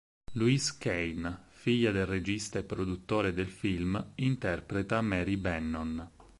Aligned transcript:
Louise 0.31 0.77
Kane, 0.79 1.43
figlia 1.51 1.91
del 1.91 2.07
regista 2.07 2.57
e 2.57 2.63
produttore 2.63 3.35
del 3.35 3.49
film, 3.51 4.13
interpreta 4.15 4.99
Mary 4.99 5.35
Bannon. 5.35 6.09